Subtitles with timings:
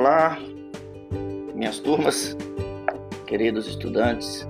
[0.00, 0.38] Olá,
[1.54, 2.34] minhas turmas,
[3.26, 4.48] queridos estudantes.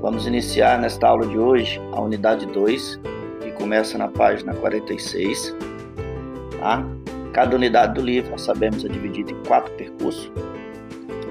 [0.00, 3.00] Vamos iniciar nesta aula de hoje a unidade 2,
[3.40, 5.56] que começa na página 46.
[6.60, 6.86] Tá?
[7.32, 10.30] Cada unidade do livro, sabemos, é dividida em quatro percursos.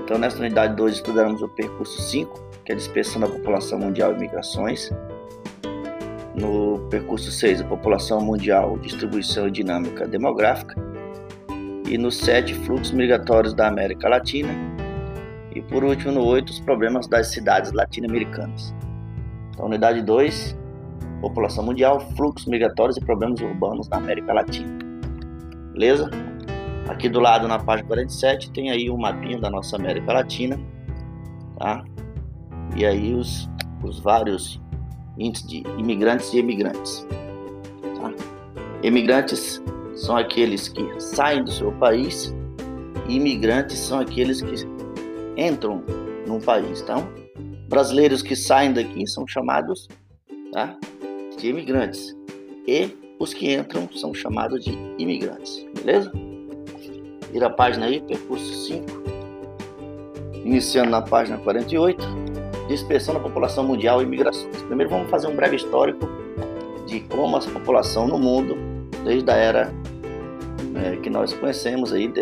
[0.03, 4.11] Então, nesta unidade 2, estudaremos o percurso 5, que é a dispersão da população mundial
[4.11, 4.91] e migrações.
[6.35, 10.90] No percurso 6, a população mundial, distribuição e dinâmica demográfica
[11.91, 14.53] e nos sete fluxos migratórios da América Latina,
[15.53, 18.73] e por último no oito os problemas das cidades latino-americanas.
[19.49, 20.57] Então, unidade 2,
[21.19, 24.79] população mundial, fluxos migratórios e problemas urbanos na América Latina.
[25.73, 26.09] Beleza?
[26.87, 30.57] Aqui do lado na página 47 tem aí um mapinha da nossa América Latina,
[31.59, 31.83] tá?
[32.73, 33.49] E aí os,
[33.83, 34.61] os vários
[35.17, 37.05] índices de imigrantes e emigrantes.
[37.99, 38.13] Tá?
[38.81, 39.61] Emigrantes
[40.01, 42.33] são aqueles que saem do seu país
[43.07, 44.55] e imigrantes são aqueles que
[45.37, 45.83] entram
[46.25, 46.81] no país.
[46.81, 47.07] Então,
[47.69, 49.87] brasileiros que saem daqui são chamados
[50.51, 50.75] tá,
[51.37, 52.15] de imigrantes
[52.67, 52.89] e
[53.19, 56.11] os que entram são chamados de imigrantes, beleza?
[57.31, 58.85] Vira a página aí, percurso 5,
[60.43, 62.03] iniciando na página 48,
[62.67, 64.61] dispersão da população mundial e imigrações.
[64.63, 66.09] Primeiro vamos fazer um breve histórico
[66.87, 68.57] de como a população no mundo,
[69.05, 69.80] desde a era
[70.75, 72.21] é, que nós conhecemos aí, de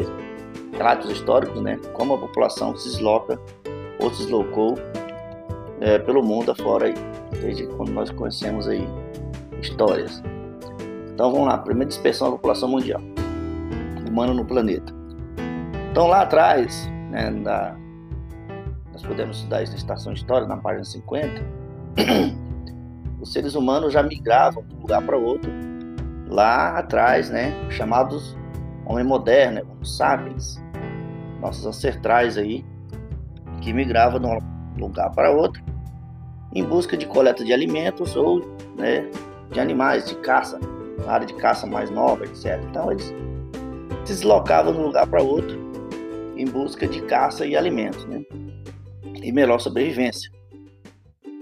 [0.74, 3.40] relatos históricos, né, como a população se desloca
[4.00, 4.76] ou se deslocou
[5.82, 6.94] é, pelo mundo afora aí,
[7.42, 8.88] desde quando nós conhecemos aí
[9.62, 10.24] histórias.
[11.14, 13.02] Então vamos lá, primeira dispersão da população mundial,
[14.08, 14.94] humano no planeta.
[15.92, 17.30] Então lá atrás, né,
[18.94, 21.42] nós podemos estudar isso na Estação História, na página 50,
[23.20, 25.52] os seres humanos já migravam de um lugar para outro
[26.30, 28.39] lá atrás, né, chamados
[28.90, 30.62] homem moderno, Homo sapiens,
[31.40, 32.66] nossos ancestrais aí,
[33.62, 34.40] que migravam de um
[34.80, 35.64] lugar para outro
[36.54, 38.40] em busca de coleta de alimentos ou
[38.76, 39.08] né,
[39.52, 40.60] de animais, de caça,
[41.08, 42.60] área de caça mais nova, etc.
[42.70, 43.14] Então eles
[44.06, 45.58] se deslocavam de um lugar para outro
[46.36, 48.24] em busca de caça e alimentos, né?
[49.22, 50.32] E melhor sobrevivência.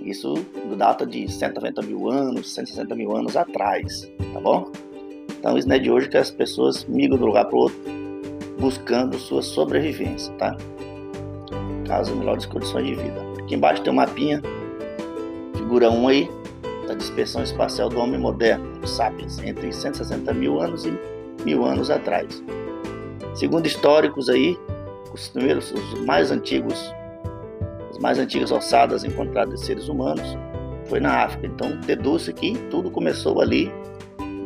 [0.02, 0.34] Isso
[0.76, 4.72] data de 190 mil anos, 160 mil anos atrás, tá bom?
[5.38, 7.60] Então isso não é de hoje que as pessoas migram de um lugar para o
[7.60, 7.98] outro
[8.60, 10.56] buscando sua sobrevivência, tá?
[11.86, 13.22] Caso melhores condições de vida.
[13.40, 14.42] Aqui embaixo tem um mapinha,
[15.56, 16.30] figura 1 aí,
[16.88, 20.94] da dispersão espacial do homem moderno, sapiens, entre 160 mil anos e
[21.46, 22.44] mil anos atrás.
[23.36, 24.58] Segundo históricos aí,
[25.14, 26.94] os primeiros, os mais antigos,
[27.92, 30.38] as mais antigas ossadas encontradas de seres humanos
[30.86, 31.46] foi na África.
[31.48, 33.72] Então deduz que tudo começou ali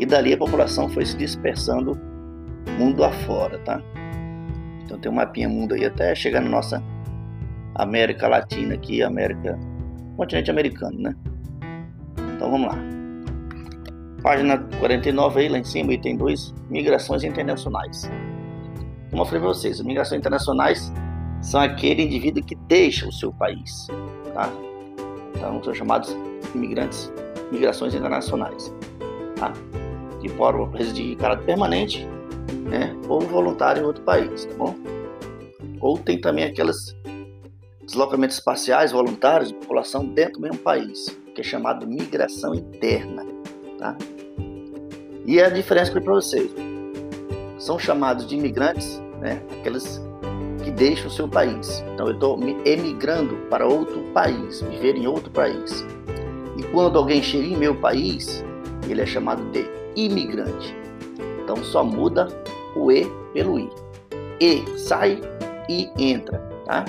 [0.02, 1.96] e dali a população foi se dispersando
[2.80, 3.80] mundo afora, tá?
[4.84, 6.84] Então tem um mapinha mundo aí até chegar na nossa
[7.76, 9.60] América Latina aqui, América,
[10.18, 11.16] continente americano, né?
[12.36, 12.78] Então vamos lá.
[14.24, 18.10] Página 49 aí, lá em cima, item 2, migrações internacionais.
[19.12, 20.92] Como eu falei para vocês, migrações internacionais
[21.44, 23.86] são aquele indivíduo que deixa o seu país,
[24.34, 24.50] tá?
[25.36, 26.18] Então são chamados
[26.56, 27.14] imigrantes,
[27.52, 28.74] migrações internacionais,
[29.36, 29.54] tá?
[30.22, 32.08] Que podem residir em caráter permanente,
[32.70, 34.76] né, ou voluntário em outro país, tá bom?
[35.80, 36.96] Ou tem também aqueles
[37.84, 43.26] deslocamentos espaciais voluntários de população dentro do mesmo país, que é chamado migração interna,
[43.78, 43.98] tá?
[45.26, 46.52] E a diferença para vocês,
[47.58, 50.02] são chamados de imigrantes, né, aqueles
[50.64, 51.84] que deixam o seu país.
[51.94, 55.86] Então eu estou emigrando para outro país, viver em outro país.
[56.58, 58.44] E quando alguém chega em meu país,
[58.90, 59.64] ele é chamado de
[59.96, 60.76] imigrante.
[61.44, 62.28] Então só muda
[62.76, 63.70] o E pelo I.
[64.40, 65.20] E sai
[65.70, 66.86] e entra, tá?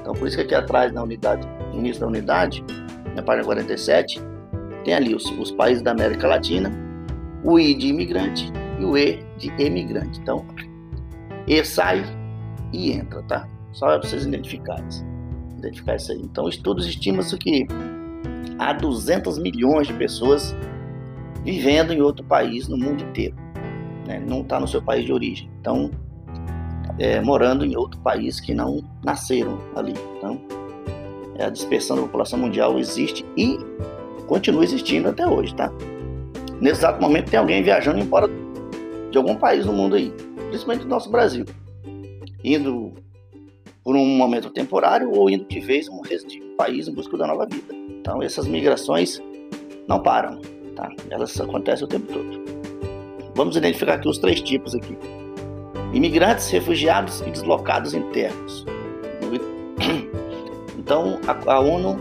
[0.00, 2.64] Então por isso que aqui atrás na unidade, no início da unidade,
[3.14, 4.22] na página 47,
[4.84, 6.70] tem ali os, os países da América Latina,
[7.42, 10.20] o I de imigrante e o E de emigrante.
[10.20, 10.44] Então,
[11.46, 12.04] E sai
[12.72, 13.48] e entra, tá?
[13.72, 14.84] Só para vocês identificarem.
[15.58, 16.20] Identificar isso aí.
[16.20, 17.66] Então, estudos estimam-se que
[18.58, 20.54] há 200 milhões de pessoas
[21.46, 23.36] vivendo em outro país no mundo inteiro.
[24.04, 24.18] Né?
[24.18, 25.48] Não está no seu país de origem.
[25.60, 25.92] Então,
[26.98, 29.94] é, morando em outro país que não nasceram ali.
[30.18, 30.40] Então,
[31.38, 33.58] é, a dispersão da população mundial existe e
[34.26, 35.72] continua existindo até hoje, tá?
[36.60, 38.28] Nesse exato momento tem alguém viajando embora
[39.12, 40.12] de algum país no mundo aí,
[40.48, 41.44] principalmente do nosso Brasil,
[42.42, 42.92] indo
[43.84, 46.00] por um momento temporário ou indo de vez um
[46.56, 47.72] país em busca da nova vida.
[47.72, 49.22] Então essas migrações
[49.86, 50.40] não param.
[50.76, 50.90] Tá?
[51.10, 52.44] Elas acontecem o tempo todo.
[53.34, 54.96] Vamos identificar aqui os três tipos aqui.
[55.92, 58.64] imigrantes, refugiados e deslocados internos.
[60.78, 62.00] Então, a, a ONU,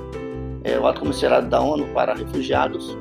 [0.64, 2.96] é, o Alto Comissariado da ONU para Refugiados,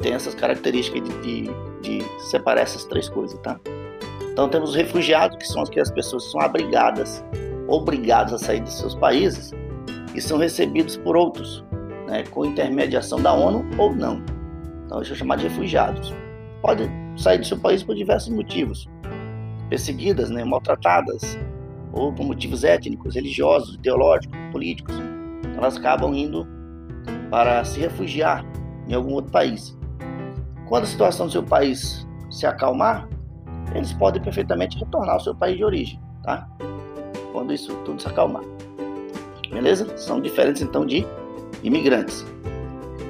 [0.00, 1.50] tem essas características de, de,
[1.82, 3.60] de, separar essas três coisas, tá?
[4.32, 7.22] Então, temos os refugiados, que são aquelas pessoas que são abrigadas,
[7.66, 9.52] obrigadas a sair de seus países
[10.14, 11.62] e são recebidos por outros,
[12.06, 14.37] né, com intermediação da ONU ou não.
[14.88, 16.14] Então, isso é chamado de refugiados.
[16.62, 18.88] Pode sair do seu país por diversos motivos,
[19.68, 21.38] perseguidas, né, maltratadas,
[21.92, 24.94] ou por motivos étnicos, religiosos, ideológicos, políticos,
[25.58, 26.46] elas acabam indo
[27.30, 28.42] para se refugiar
[28.88, 29.76] em algum outro país.
[30.66, 33.06] Quando a situação do seu país se acalmar,
[33.74, 36.48] eles podem perfeitamente retornar ao seu país de origem, tá?
[37.32, 38.42] Quando isso tudo se acalmar.
[39.50, 39.96] Beleza?
[39.98, 41.06] São diferentes então de
[41.62, 42.24] imigrantes.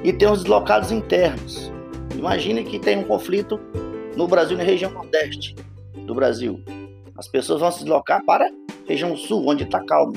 [0.03, 1.71] E tem os deslocados internos.
[2.15, 3.59] Imagine que tem um conflito
[4.15, 5.55] no Brasil, na região nordeste
[6.05, 6.61] do Brasil.
[7.17, 8.49] As pessoas vão se deslocar para
[8.87, 10.13] região sul, onde está calmo.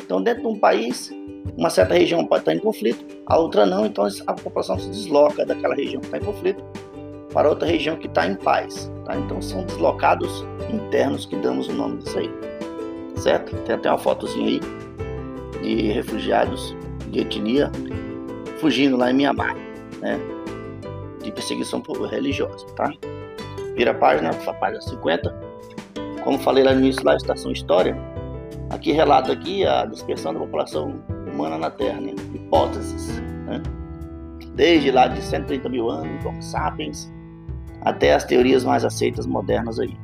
[0.00, 1.10] Então, dentro de um país,
[1.56, 5.44] uma certa região pode estar em conflito, a outra não, então a população se desloca
[5.44, 6.64] daquela região que está em conflito
[7.32, 8.90] para outra região que está em paz.
[9.04, 9.16] Tá?
[9.16, 12.30] Então, são deslocados internos que damos o nome disso aí.
[13.16, 13.54] Certo?
[13.64, 14.60] Tem até uma fotozinha aí
[15.62, 16.74] de refugiados
[17.10, 17.70] de etnia
[18.58, 19.54] fugindo lá em Mianmar,
[20.00, 20.18] né?
[21.22, 22.90] De perseguição religiosa, tá?
[23.76, 25.48] Vira a página, a página 50
[26.28, 27.96] como falei lá no início da Estação História,
[28.68, 31.00] aqui relata aqui a dispersão da população
[31.32, 32.12] humana na Terra, né?
[32.34, 33.62] hipóteses, né?
[34.54, 37.10] desde lá de 130 mil anos, Homo sapiens,
[37.80, 39.96] até as teorias mais aceitas modernas aí.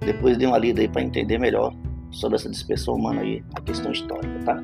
[0.00, 1.72] Depois dei uma lida aí para entender melhor
[2.10, 4.58] sobre essa dispersão humana aí, a questão histórica, tá?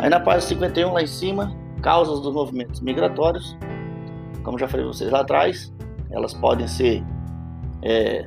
[0.00, 3.56] Aí na página 51 lá em cima, causas dos movimentos migratórios,
[4.42, 5.72] como já falei para vocês lá atrás,
[6.10, 7.02] elas podem ser
[7.82, 8.26] é,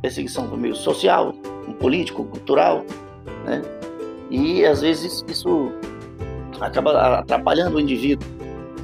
[0.00, 1.32] perseguição por meio social,
[1.78, 2.84] político, cultural,
[3.44, 3.62] né?
[4.30, 5.70] E às vezes isso
[6.60, 8.28] acaba atrapalhando o indivíduo,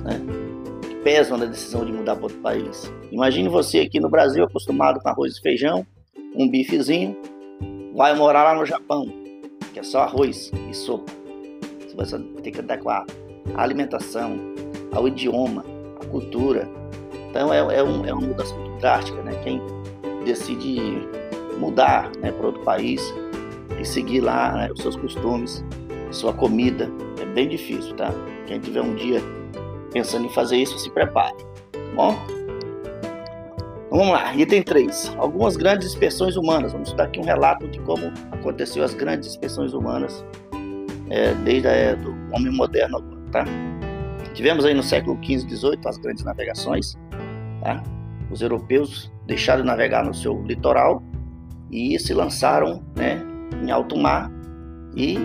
[0.04, 0.20] né?
[0.82, 2.92] Que pesam na decisão de mudar para outro país.
[3.10, 5.86] Imagine você aqui no Brasil acostumado com arroz e feijão,
[6.36, 7.16] um bifezinho,
[7.94, 9.06] vai morar lá no Japão,
[9.72, 11.12] que é só arroz e sopa.
[11.96, 13.06] Você vai ter que adequar a
[13.54, 14.38] alimentação,
[14.92, 15.64] ao idioma,
[16.00, 16.68] à cultura.
[17.30, 19.32] Então é, é, um, é uma mudança muito drástica, né?
[19.42, 19.60] Quem
[20.24, 21.06] decide
[21.58, 23.02] mudar né, para outro país
[23.80, 25.64] e seguir lá né, os seus costumes,
[26.10, 26.90] sua comida,
[27.20, 28.12] é bem difícil, tá?
[28.46, 29.20] Quem tiver um dia
[29.92, 31.36] pensando em fazer isso, se prepare,
[31.72, 32.16] tá bom?
[33.90, 35.16] Vamos lá, item 3.
[35.18, 36.72] Algumas grandes dispersões humanas.
[36.72, 40.24] Vamos dar aqui um relato de como aconteceu as grandes dispersões humanas
[41.10, 43.44] é, desde a era do homem moderno, tá?
[44.34, 46.96] Tivemos aí no século XV e XVIII as grandes navegações,
[47.60, 47.82] tá?
[48.30, 51.02] Os europeus deixaram de navegar no seu litoral
[51.70, 53.20] e se lançaram né,
[53.62, 54.30] em alto mar
[54.96, 55.18] e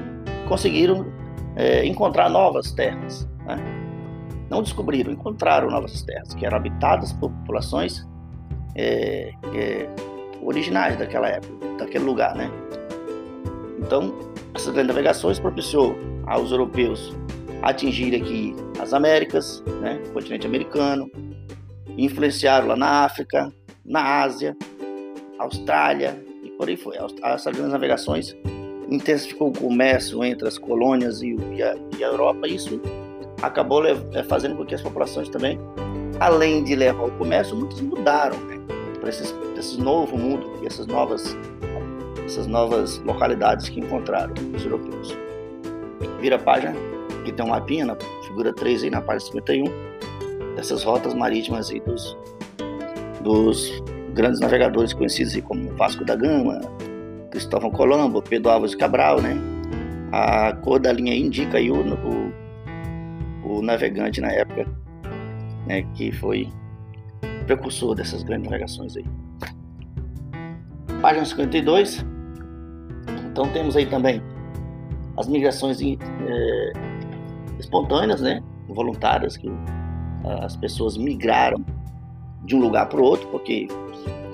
[0.47, 1.05] conseguiram
[1.55, 3.27] é, encontrar novas terras.
[3.45, 3.57] Né?
[4.49, 8.05] Não descobriram, encontraram novas terras que eram habitadas por populações
[8.75, 9.89] é, é,
[10.41, 12.35] originais daquela época, daquele lugar.
[12.35, 12.49] Né?
[13.79, 14.13] Então,
[14.53, 15.95] essas grandes navegações propiciou
[16.25, 17.15] aos europeus
[17.69, 21.09] atingirem aqui as Américas, né, o continente americano,
[21.97, 23.51] influenciaram lá na África,
[23.85, 24.55] na Ásia,
[25.37, 26.17] Austrália,
[26.57, 26.97] por aí foi.
[27.23, 28.35] Essas grandes navegações
[28.89, 32.47] intensificou o comércio entre as colônias e, a, e a Europa.
[32.47, 32.81] Isso
[33.41, 35.59] acabou é, fazendo com que as populações também,
[36.19, 38.57] além de levar o comércio, muitos mudaram né,
[38.99, 41.37] para esse, esse novo mundo e essas novas,
[42.25, 45.15] essas novas localidades que encontraram os europeus.
[46.19, 46.73] Vira a página,
[47.27, 49.65] que tem um mapinha na figura 3 aí na página 51,
[50.55, 52.17] dessas rotas marítimas aí dos,
[53.21, 56.61] dos grandes navegadores conhecidos como Vasco da Gama,
[57.29, 59.35] Cristóvão Colombo, Pedro Álvares Cabral, né?
[60.11, 64.65] A cor da linha indica aí o, o, o navegante na época,
[65.67, 65.83] né?
[65.95, 66.47] Que foi
[67.45, 69.05] precursor dessas grandes navegações aí.
[71.01, 72.05] Página 52.
[73.29, 74.21] Então temos aí também
[75.17, 76.73] as migrações é,
[77.59, 78.41] espontâneas, né?
[78.67, 79.49] Voluntárias, que
[80.43, 81.63] as pessoas migraram
[82.43, 83.67] de um lugar para o outro, porque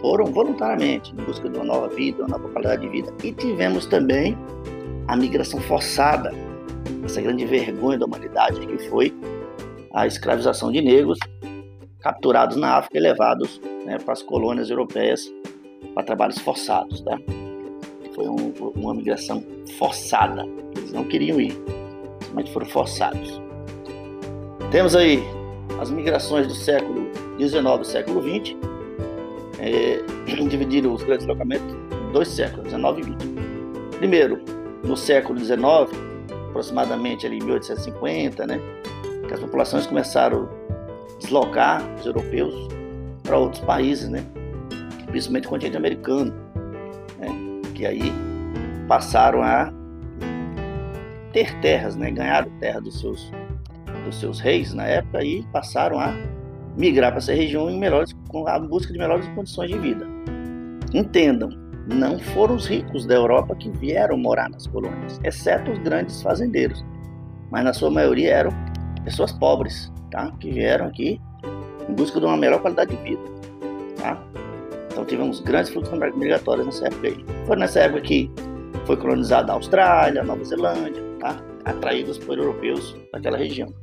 [0.02, 3.14] foram voluntariamente em busca de uma nova vida, uma nova qualidade de vida.
[3.24, 4.38] E tivemos também
[5.08, 6.34] a migração forçada,
[7.04, 9.14] essa grande vergonha da humanidade que foi
[9.94, 11.20] a escravização de negros
[12.00, 15.32] capturados na África e levados né, para as colônias europeias
[15.94, 17.02] para trabalhos forçados.
[17.02, 17.18] Tá?
[18.14, 19.44] Foi um, uma migração
[19.78, 21.58] forçada, eles não queriam ir,
[22.34, 23.42] mas foram forçados.
[24.72, 25.24] Temos aí
[25.80, 28.56] as migrações do século XIX e século XX,
[29.60, 30.02] é,
[30.48, 31.76] dividiram os grandes deslocamentos
[32.14, 33.98] dois séculos, 19 e 20.
[33.98, 34.40] Primeiro,
[34.84, 35.96] no século 19,
[36.50, 38.60] aproximadamente ali 1850, né,
[39.28, 42.54] que as populações começaram a deslocar os europeus
[43.24, 44.24] para outros países, né,
[45.08, 46.34] principalmente o continente americano,
[47.18, 47.30] né,
[47.74, 48.14] que aí
[48.88, 49.74] passaram a
[51.34, 53.32] ter terras, né, ganharam terra dos seus
[54.06, 56.14] dos seus reis na época e passaram a
[56.78, 60.06] migrar para essa região em melhores, com a busca de melhores condições de vida.
[60.94, 61.50] Entendam,
[61.88, 66.84] não foram os ricos da Europa que vieram morar nas colônias, exceto os grandes fazendeiros,
[67.52, 68.52] mas na sua maioria eram
[69.04, 70.32] pessoas pobres, tá?
[70.40, 71.20] Que vieram aqui
[71.88, 73.22] em busca de uma melhor qualidade de vida,
[73.98, 74.22] tá?
[74.92, 77.26] Então tivemos grandes fluxos migratórios nessa época aí.
[77.46, 78.32] Foi nessa época que
[78.86, 81.42] foi colonizada a Austrália, a Nova Zelândia, tá?
[81.64, 83.74] Atraídos por europeus daquela região.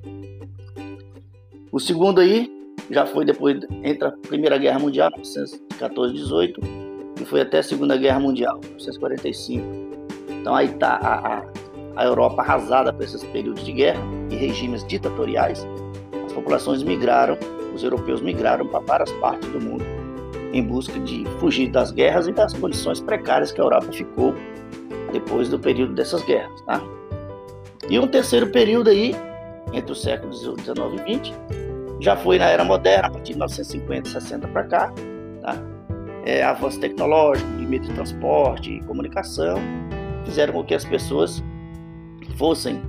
[1.73, 2.51] O segundo aí
[2.91, 6.59] já foi depois entre a Primeira Guerra Mundial, 1914-18,
[7.21, 9.65] e foi até a Segunda Guerra Mundial, 1945.
[10.29, 11.45] Então aí está a, a,
[11.97, 15.67] a, Europa arrasada por esses períodos de guerra e regimes ditatoriais.
[16.27, 17.39] As populações migraram,
[17.75, 19.85] os europeus migraram para várias partes do mundo
[20.53, 24.35] em busca de fugir das guerras e das condições precárias que a Europa ficou
[25.13, 26.61] depois do período dessas guerras.
[26.63, 26.83] Tá?
[27.91, 29.17] E um terceiro período aí,
[29.73, 31.35] entre os séculos 19 e 20,
[31.99, 34.93] já foi na era moderna, a partir de 1950, 60 para cá,
[35.43, 35.57] tá?
[36.25, 39.59] É, avanço tecnológico, de meio de transporte e comunicação,
[40.25, 41.43] fizeram com que as pessoas
[42.37, 42.81] fossem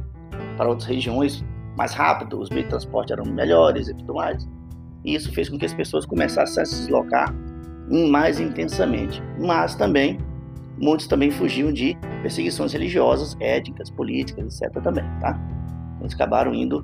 [0.55, 1.43] para outras regiões
[1.75, 4.47] mais rápido, os meios de transporte eram melhores e tudo mais.
[5.03, 7.33] E isso fez com que as pessoas começassem a se deslocar
[7.89, 9.21] mais intensamente.
[9.39, 10.19] Mas também,
[10.81, 14.81] muitos também fugiam de perseguições religiosas, étnicas, políticas, etc.
[14.81, 15.39] também, tá?
[15.99, 16.83] Eles acabaram indo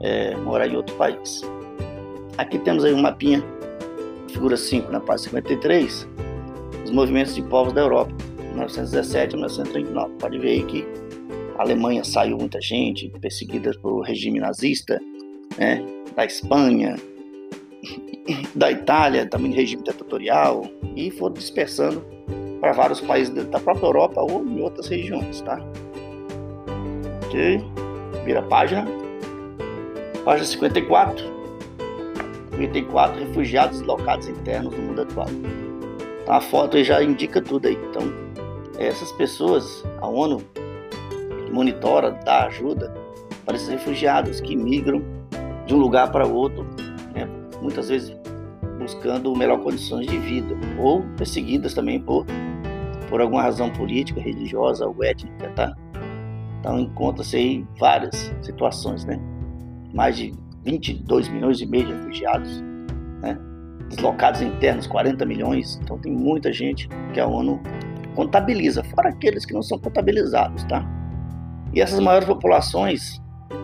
[0.00, 1.42] é, morar em outro país.
[2.38, 3.42] Aqui temos aí um mapinha,
[4.28, 6.08] figura 5 na página 53,
[6.84, 8.12] os movimentos de povos da Europa,
[8.50, 10.14] 1917 a 1939.
[10.18, 10.86] Pode ver aí que
[11.58, 15.00] a Alemanha saiu muita gente, perseguida pelo regime nazista,
[15.58, 15.84] né?
[16.14, 16.96] da Espanha,
[18.54, 20.64] da Itália, também regime ditatorial,
[20.94, 22.15] e foram dispersando
[22.66, 25.56] para vários países da própria Europa ou em outras regiões, tá?
[27.24, 27.64] Ok,
[28.24, 28.84] vira a página.
[30.24, 31.24] Página 54.
[32.58, 33.20] Item 4.
[33.20, 35.28] Refugiados deslocados internos no mundo atual.
[36.22, 37.78] Então, a foto já indica tudo aí.
[37.88, 38.02] Então,
[38.78, 40.42] essas pessoas, a ONU
[41.52, 42.92] monitora, dá ajuda
[43.44, 45.04] para esses refugiados que migram
[45.66, 46.66] de um lugar para outro,
[47.14, 47.28] né?
[47.62, 48.12] muitas vezes
[48.76, 52.26] buscando melhores condições de vida, ou perseguidas também por,
[53.08, 55.74] por alguma razão política, religiosa ou étnica, tá?
[56.60, 59.20] Então encontra-se aí várias situações, né?
[59.94, 60.32] mais de
[60.64, 62.60] 22 milhões e meio de refugiados,
[63.22, 63.38] né?
[63.88, 67.60] deslocados internos 40 milhões, então tem muita gente que a ONU
[68.14, 70.84] contabiliza, fora aqueles que não são contabilizados, tá?
[71.72, 73.22] E essas maiores populações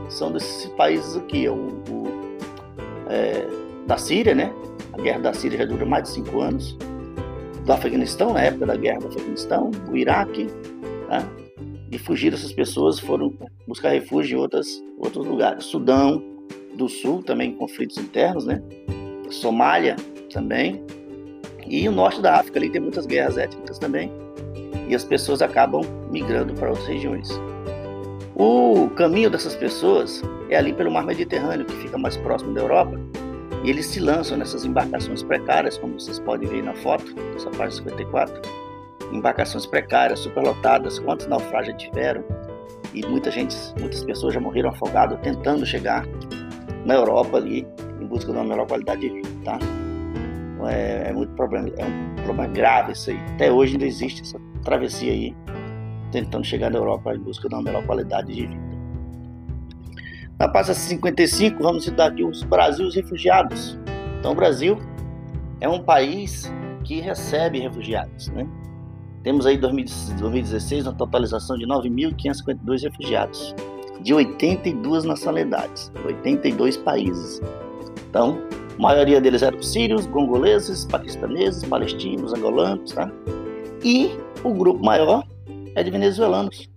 [0.08, 2.36] são desses países aqui, o, o
[3.08, 3.46] é,
[3.86, 4.52] da Síria, né?
[4.92, 6.76] A guerra da Síria já dura mais de cinco anos.
[7.64, 10.48] Do Afeganistão, na época da guerra do Afeganistão, o Iraque,
[11.08, 11.26] tá?
[11.92, 13.32] e fugir essas pessoas foram
[13.68, 15.64] buscar refúgio em outras, outros lugares.
[15.64, 16.22] Sudão
[16.74, 18.62] do Sul, também conflitos internos, né?
[19.30, 19.96] Somália
[20.32, 20.82] também.
[21.66, 24.10] E o norte da África, ali tem muitas guerras étnicas também.
[24.88, 27.28] E as pessoas acabam migrando para outras regiões.
[28.34, 32.98] O caminho dessas pessoas é ali pelo mar Mediterrâneo, que fica mais próximo da Europa.
[33.64, 37.70] E eles se lançam nessas embarcações precárias, como vocês podem ver na foto, essa página
[37.70, 38.62] 54
[39.12, 42.24] embarcações precárias, superlotadas, quantos naufrágios tiveram
[42.94, 46.06] e muita gente, muitas pessoas já morreram afogadas tentando chegar
[46.84, 47.66] na Europa ali
[48.00, 49.58] em busca de uma melhor qualidade de vida, tá?
[50.54, 53.18] Então, é, é muito problema, é um problema grave isso aí.
[53.34, 55.34] Até hoje ainda existe essa travessia aí,
[56.10, 58.71] tentando chegar na Europa em busca de uma melhor qualidade de vida.
[60.42, 63.78] Na página 55, vamos citar aqui os Brasil os refugiados.
[64.18, 64.76] Então, o Brasil
[65.60, 68.44] é um país que recebe refugiados, né?
[69.22, 73.54] Temos aí 2016 uma totalização de 9.552 refugiados,
[74.00, 77.40] de 82 nacionalidades, 82 países.
[78.10, 78.36] Então,
[78.76, 83.08] a maioria deles eram sírios, congoleses, paquistaneses, palestinos, angolanos, tá?
[83.84, 84.10] E
[84.42, 85.24] o grupo maior
[85.76, 86.68] é de venezuelanos,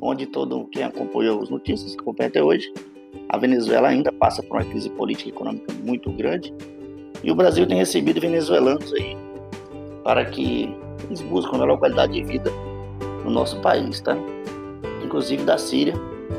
[0.00, 2.72] onde todo quem acompanhou as notícias, que acompanha até hoje,
[3.28, 6.52] a Venezuela ainda passa por uma crise política e econômica muito grande,
[7.22, 9.16] e o Brasil tem recebido venezuelanos aí
[10.04, 12.50] para que eles buscam melhor qualidade de vida
[13.24, 14.16] no nosso país, tá?
[15.04, 15.94] Inclusive da Síria,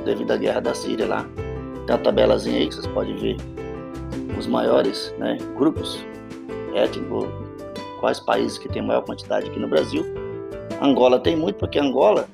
[0.05, 1.25] devido à guerra da Síria lá.
[1.85, 3.37] Tem uma tabelazinha aí que vocês podem ver
[4.37, 6.05] os maiores né, grupos
[6.73, 7.27] étnicos,
[7.99, 10.05] quais países que tem maior quantidade aqui no Brasil.
[10.81, 12.27] Angola tem muito, porque Angola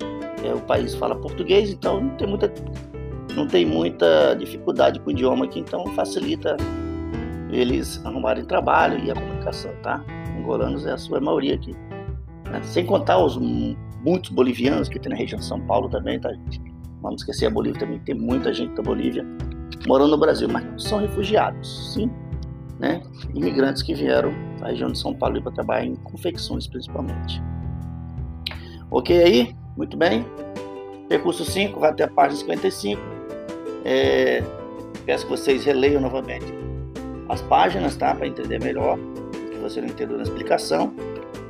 [0.43, 2.53] é o país que fala português, então não tem muita,
[3.35, 6.55] não tem muita dificuldade com o idioma aqui, então facilita
[7.49, 10.03] eles arrumarem trabalho e a comunicação, tá?
[10.37, 11.73] Angolanos é a sua maioria aqui.
[12.51, 12.61] Né?
[12.63, 16.31] Sem contar os muitos bolivianos que tem na região de São Paulo também, tá?
[17.01, 19.25] Vamos esquecer a Bolívia também, tem muita gente da Bolívia
[19.87, 22.09] morando no Brasil, mas são refugiados, sim,
[22.79, 23.01] né?
[23.33, 27.41] Imigrantes que vieram da região de São Paulo para trabalhar em confecções principalmente.
[28.89, 29.55] Ok aí?
[29.75, 30.25] Muito bem.
[31.09, 33.12] Percurso 5, vai até a página 55.
[33.85, 34.41] É,
[35.05, 36.45] peço que vocês releiam novamente
[37.29, 38.13] as páginas, tá?
[38.15, 40.93] Para entender melhor o que você não entendeu na explicação.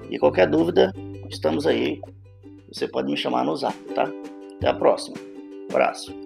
[0.10, 0.94] E qualquer dúvida,
[1.30, 2.02] estamos aí.
[2.72, 4.10] Você pode me chamar no zap, tá?
[4.58, 5.18] Até a próxima.
[5.18, 6.23] Um abraço.